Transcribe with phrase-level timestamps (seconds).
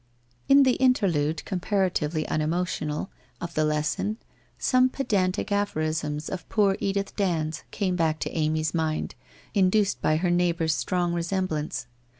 [0.47, 3.09] WHITE ROSE OF WEARY LEAF 281 In the interlude, comparatively unemotional,
[3.39, 4.17] of the Les son,
[4.57, 9.13] some pedantic aphorisms of poor Edith Dand's came back to Amy's mind,
[9.53, 11.85] induced by her neighbour's strong resemblance.